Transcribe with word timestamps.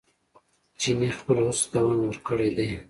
چیني 0.79 1.09
خپلو 1.17 1.41
هڅو 1.47 1.63
ته 1.63 1.67
دوام 1.81 1.99
ورکړی 2.07 2.49
دی. 2.57 2.69